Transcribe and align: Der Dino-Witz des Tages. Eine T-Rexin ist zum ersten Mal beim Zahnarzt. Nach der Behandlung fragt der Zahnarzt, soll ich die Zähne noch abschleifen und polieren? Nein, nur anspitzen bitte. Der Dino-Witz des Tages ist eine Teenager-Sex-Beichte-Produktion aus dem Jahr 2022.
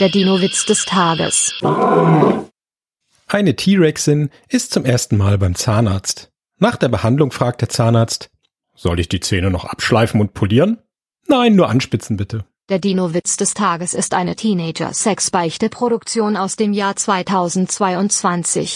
Der 0.00 0.08
Dino-Witz 0.08 0.66
des 0.66 0.86
Tages. 0.86 1.54
Eine 3.28 3.54
T-Rexin 3.54 4.30
ist 4.48 4.72
zum 4.72 4.84
ersten 4.84 5.16
Mal 5.16 5.38
beim 5.38 5.54
Zahnarzt. 5.54 6.32
Nach 6.58 6.74
der 6.74 6.88
Behandlung 6.88 7.30
fragt 7.30 7.60
der 7.60 7.68
Zahnarzt, 7.68 8.28
soll 8.74 8.98
ich 8.98 9.08
die 9.08 9.20
Zähne 9.20 9.52
noch 9.52 9.64
abschleifen 9.64 10.20
und 10.20 10.34
polieren? 10.34 10.78
Nein, 11.28 11.54
nur 11.54 11.68
anspitzen 11.68 12.16
bitte. 12.16 12.44
Der 12.68 12.80
Dino-Witz 12.80 13.36
des 13.36 13.54
Tages 13.54 13.94
ist 13.94 14.14
eine 14.14 14.34
Teenager-Sex-Beichte-Produktion 14.34 16.36
aus 16.36 16.56
dem 16.56 16.72
Jahr 16.72 16.96
2022. 16.96 18.72